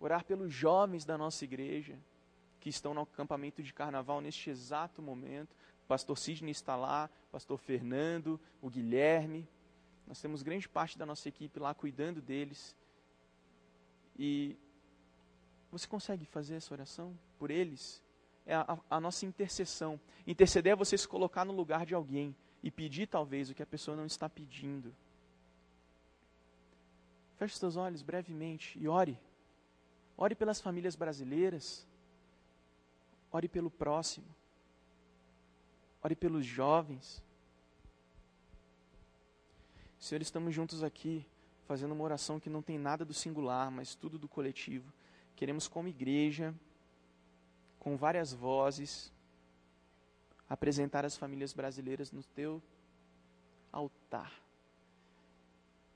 [0.01, 1.97] Orar pelos jovens da nossa igreja
[2.59, 5.53] que estão no acampamento de carnaval neste exato momento.
[5.85, 9.47] O pastor Sidney está lá, o pastor Fernando, o Guilherme.
[10.05, 12.75] Nós temos grande parte da nossa equipe lá cuidando deles.
[14.21, 14.57] E
[15.71, 18.03] você consegue fazer essa oração por eles?
[18.45, 19.97] É a, a, nossa intercessão.
[20.27, 23.65] Interceder é você se colocar no lugar de alguém e pedir talvez o que a
[23.65, 24.93] pessoa não está pedindo.
[27.37, 29.17] Feche seus olhos brevemente e ore.
[30.17, 31.87] Ore pelas famílias brasileiras.
[33.31, 34.27] Ore pelo próximo.
[36.03, 37.23] Ore pelos jovens.
[39.97, 41.25] Senhor, estamos juntos aqui
[41.69, 44.91] fazendo uma oração que não tem nada do singular, mas tudo do coletivo.
[45.35, 46.51] Queremos, como igreja,
[47.77, 49.13] com várias vozes,
[50.49, 52.59] apresentar as famílias brasileiras no teu
[53.71, 54.33] altar.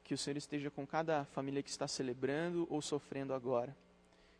[0.03, 3.75] Que o Senhor esteja com cada família que está celebrando ou sofrendo agora.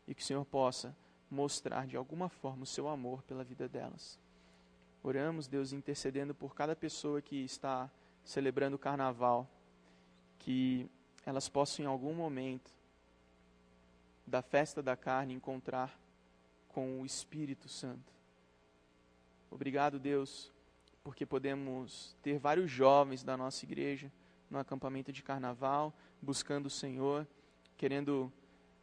[0.08, 0.96] E que o Senhor possa
[1.32, 4.19] mostrar de alguma forma o seu amor pela vida delas.
[5.02, 7.89] Oramos, Deus, intercedendo por cada pessoa que está
[8.24, 9.50] celebrando o carnaval.
[10.38, 10.88] Que
[11.26, 12.72] elas possam em algum momento
[14.26, 16.00] da festa da carne encontrar
[16.70, 18.12] com o Espírito Santo.
[19.52, 20.52] Obrigado, Deus,
[21.04, 24.12] porque podemos ter vários jovens da nossa igreja
[24.50, 27.28] no acampamento de carnaval, buscando o Senhor,
[27.78, 28.32] querendo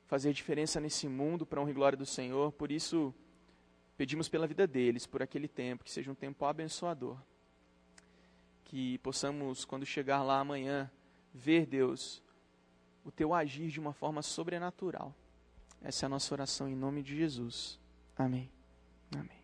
[0.07, 2.53] fazer diferença nesse mundo para honra e glória do Senhor.
[2.53, 3.15] Por isso,
[3.97, 7.17] pedimos pela vida deles, por aquele tempo, que seja um tempo abençoador.
[8.65, 10.91] Que possamos, quando chegar lá amanhã,
[11.33, 12.23] ver, Deus,
[13.05, 15.15] o teu agir de uma forma sobrenatural.
[15.83, 17.79] Essa é a nossa oração em nome de Jesus.
[18.17, 18.51] Amém.
[19.15, 19.41] Amém.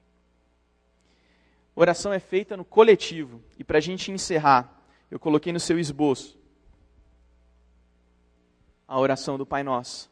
[1.74, 3.42] Oração é feita no coletivo.
[3.58, 6.38] E para a gente encerrar, eu coloquei no seu esboço
[8.86, 10.10] a oração do Pai Nosso.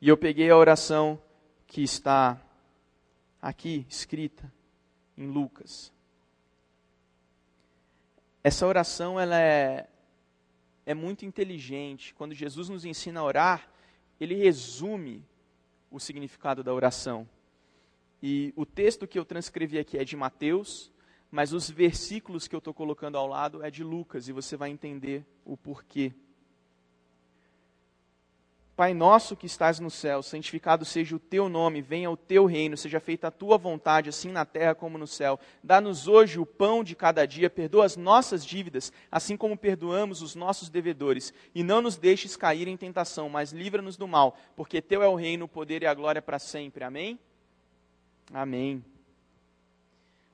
[0.00, 1.20] E eu peguei a oração
[1.66, 2.40] que está
[3.40, 4.52] aqui escrita
[5.16, 5.92] em Lucas.
[8.42, 9.88] Essa oração ela é
[10.86, 12.14] é muito inteligente.
[12.14, 13.68] Quando Jesus nos ensina a orar,
[14.20, 15.24] ele resume
[15.90, 17.28] o significado da oração.
[18.22, 20.90] E o texto que eu transcrevi aqui é de Mateus,
[21.30, 24.70] mas os versículos que eu estou colocando ao lado é de Lucas, e você vai
[24.70, 26.12] entender o porquê.
[28.76, 32.76] Pai nosso que estás no céu, santificado seja o teu nome, venha o teu reino,
[32.76, 35.38] seja feita a tua vontade, assim na terra como no céu.
[35.62, 40.34] Dá-nos hoje o pão de cada dia, perdoa as nossas dívidas, assim como perdoamos os
[40.34, 41.32] nossos devedores.
[41.54, 45.14] E não nos deixes cair em tentação, mas livra-nos do mal, porque teu é o
[45.14, 46.82] reino, o poder e a glória para sempre.
[46.82, 47.16] Amém?
[48.32, 48.84] Amém.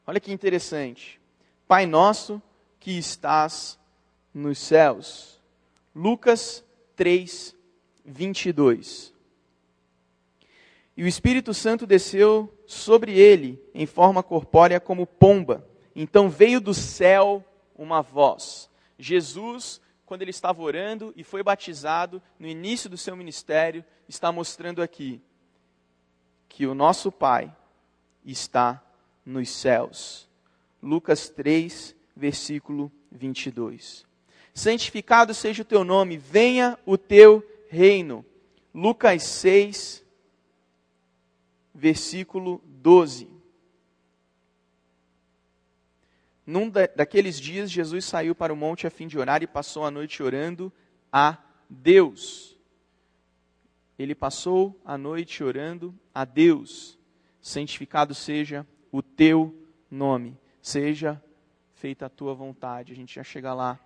[0.06, 1.20] Olha que interessante.
[1.68, 2.40] Pai nosso
[2.78, 3.78] que estás
[4.32, 5.38] nos céus.
[5.94, 6.64] Lucas
[6.96, 7.54] 3,
[8.04, 9.12] 22.
[10.96, 15.66] E o Espírito Santo desceu sobre ele em forma corpórea como pomba.
[15.94, 17.44] Então veio do céu
[17.76, 18.68] uma voz.
[18.98, 19.80] Jesus
[20.10, 25.22] quando ele estava orando e foi batizado, no início do seu ministério, está mostrando aqui
[26.48, 27.54] que o nosso Pai
[28.24, 28.82] está
[29.24, 30.28] nos céus.
[30.82, 34.04] Lucas 3, versículo 22.
[34.52, 37.40] Santificado seja o teu nome, venha o teu
[37.70, 38.26] reino.
[38.74, 40.04] Lucas 6,
[41.72, 43.30] versículo 12.
[46.44, 49.84] Num da, daqueles dias, Jesus saiu para o monte a fim de orar e passou
[49.84, 50.72] a noite orando
[51.12, 52.58] a Deus.
[53.96, 56.98] Ele passou a noite orando a Deus.
[57.40, 59.54] Santificado seja o teu
[59.88, 60.36] nome.
[60.60, 61.22] Seja
[61.74, 62.92] feita a tua vontade.
[62.92, 63.78] A gente já chega lá.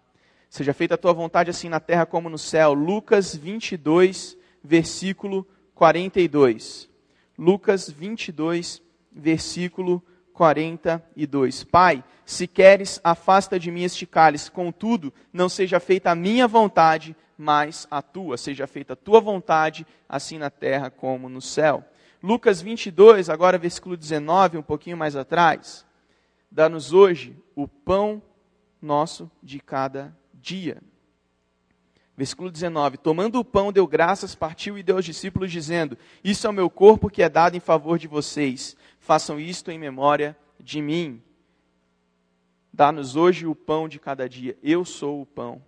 [0.55, 2.75] Seja feita a tua vontade assim na terra como no céu.
[2.75, 5.45] Lucas 22, versículo
[5.75, 6.89] 42.
[7.37, 8.81] Lucas 22,
[9.11, 10.01] versículo
[10.33, 11.65] 42.
[11.65, 17.17] Pai, se queres, afasta de mim este cálice, contudo, não seja feita a minha vontade,
[17.37, 18.37] mas a tua.
[18.37, 21.83] Seja feita a tua vontade, assim na terra como no céu.
[22.23, 25.85] Lucas 22, agora versículo 19, um pouquinho mais atrás.
[26.49, 28.23] Dá-nos hoje o pão
[28.81, 30.82] nosso de cada dia.
[32.16, 36.51] Versículo 19: Tomando o pão, deu graças, partiu e deu aos discípulos, dizendo: Isso é
[36.51, 38.76] o meu corpo que é dado em favor de vocês.
[39.01, 41.20] Façam isto em memória de mim.
[42.72, 44.57] Dá-nos hoje o pão de cada dia.
[44.62, 45.62] Eu sou o pão.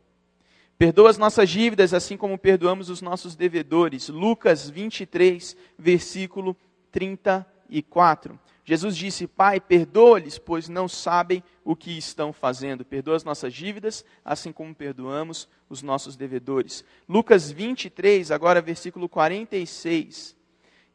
[0.78, 4.08] Perdoa as nossas dívidas, assim como perdoamos os nossos devedores.
[4.08, 6.54] Lucas 23, versículo
[6.92, 8.38] 34.
[8.68, 12.84] Jesus disse: Pai, perdoa-lhes, pois não sabem o que estão fazendo.
[12.84, 16.84] Perdoa as nossas dívidas, assim como perdoamos os nossos devedores.
[17.08, 20.36] Lucas 23, agora versículo 46.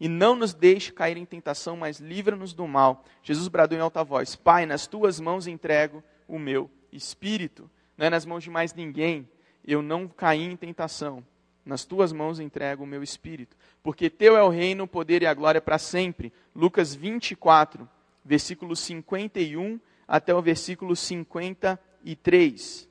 [0.02, 3.06] E não nos deixe cair em tentação, mas livra-nos do mal.
[3.24, 7.72] Jesus bradou em alta voz: Pai, nas tuas mãos entrego o meu espírito.
[7.98, 9.30] Não é nas mãos de mais ninguém.
[9.66, 11.26] Eu não caí em tentação.
[11.66, 13.56] Nas tuas mãos entrego o meu espírito.
[13.84, 16.34] Porque teu é o reino, o poder e a glória para sempre.
[16.56, 17.88] Lucas 24,
[18.26, 22.90] versículo 51 até o versículo 53.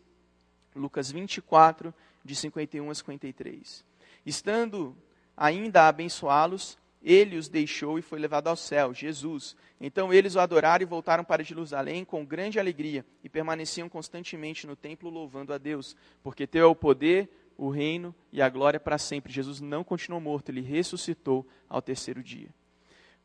[0.74, 1.92] Lucas 24,
[2.24, 3.84] de 51 a 53.
[4.24, 4.96] Estando
[5.36, 9.56] ainda a abençoá-los, ele os deixou e foi levado ao céu, Jesus.
[9.80, 14.76] Então eles o adoraram e voltaram para Jerusalém com grande alegria e permaneciam constantemente no
[14.76, 17.28] templo louvando a Deus, porque teu é o poder,
[17.60, 19.30] o reino e a glória para sempre.
[19.30, 22.48] Jesus não continuou morto, ele ressuscitou ao terceiro dia.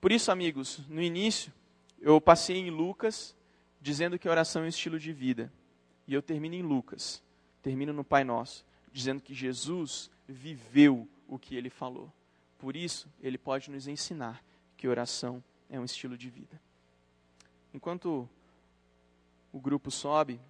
[0.02, 1.54] Por isso, amigos, no início
[2.02, 3.34] eu passei em Lucas
[3.80, 5.52] dizendo que oração é um estilo de vida.
[6.06, 7.24] E eu termino em Lucas,
[7.62, 12.12] termino no Pai Nosso, dizendo que Jesus viveu o que ele falou.
[12.60, 14.44] Por isso, ele pode nos ensinar
[14.76, 16.62] que oração é um estilo de vida.
[17.74, 18.28] Enquanto
[19.54, 20.42] o grupo sobe,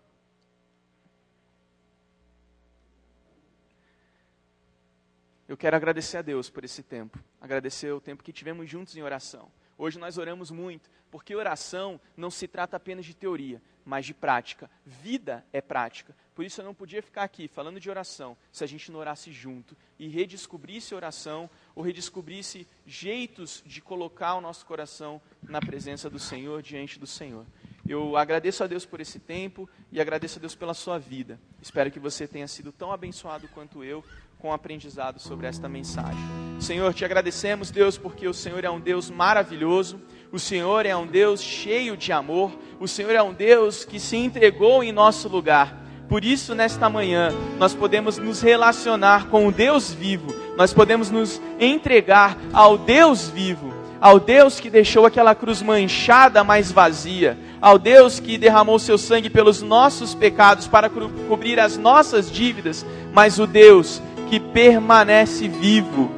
[5.47, 9.03] eu quero agradecer a Deus por esse tempo, agradecer o tempo que tivemos juntos em
[9.03, 9.51] oração.
[9.77, 14.69] Hoje nós oramos muito, porque oração não se trata apenas de teoria, mas de prática.
[14.85, 16.15] Vida é prática.
[16.33, 19.31] Por isso eu não podia ficar aqui falando de oração se a gente não orasse
[19.31, 26.19] junto e redescobrisse oração ou redescobrisse jeitos de colocar o nosso coração na presença do
[26.19, 27.45] Senhor, diante do Senhor.
[27.87, 31.39] Eu agradeço a Deus por esse tempo e agradeço a Deus pela sua vida.
[31.61, 34.03] Espero que você tenha sido tão abençoado quanto eu
[34.45, 36.23] com o aprendizado sobre esta mensagem.
[36.59, 39.99] Senhor, te agradecemos, Deus, porque o Senhor é um Deus maravilhoso,
[40.31, 44.15] o Senhor é um Deus cheio de amor, o Senhor é um Deus que se
[44.17, 45.75] entregou em nosso lugar.
[46.07, 51.41] Por isso, nesta manhã, nós podemos nos relacionar com o Deus vivo, nós podemos nos
[51.59, 58.19] entregar ao Deus vivo, ao Deus que deixou aquela cruz manchada, mas vazia, ao Deus
[58.19, 60.87] que derramou seu sangue pelos nossos pecados para
[61.27, 63.99] cobrir as nossas dívidas, mas o Deus
[64.29, 66.11] que permanece vivo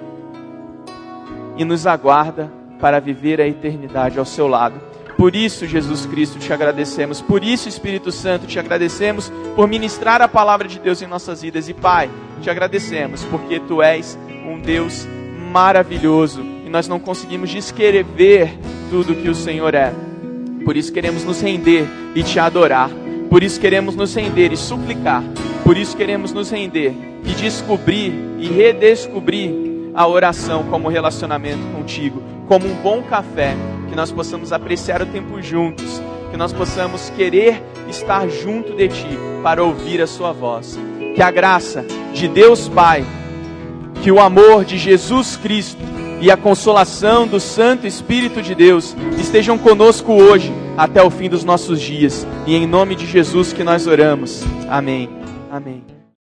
[1.58, 4.80] e nos aguarda para viver a eternidade ao seu lado.
[5.18, 7.22] Por isso, Jesus Cristo, te agradecemos.
[7.22, 11.68] Por isso, Espírito Santo, te agradecemos por ministrar a palavra de Deus em nossas vidas.
[11.68, 12.08] E, Pai,
[12.41, 15.08] te agradecemos porque tu és um Deus
[15.51, 18.55] maravilhoso e nós não conseguimos descrever
[18.91, 19.91] tudo que o Senhor é.
[20.64, 22.91] Por isso, queremos nos render e te adorar.
[23.30, 25.23] Por isso, queremos nos render e suplicar.
[25.63, 26.93] Por isso, queremos nos render
[27.25, 29.51] e descobrir e redescobrir
[29.93, 33.55] a oração como relacionamento contigo, como um bom café,
[33.89, 36.01] que nós possamos apreciar o tempo juntos,
[36.32, 40.80] que nós possamos querer estar junto de ti para ouvir a sua voz.
[41.15, 43.03] Que a graça de Deus Pai,
[44.03, 45.82] que o amor de Jesus Cristo
[46.21, 51.43] e a consolação do Santo Espírito de Deus estejam conosco hoje até o fim dos
[51.43, 52.25] nossos dias.
[52.45, 54.43] E em nome de Jesus que nós oramos.
[54.69, 55.09] Amém.
[55.51, 55.96] Amém.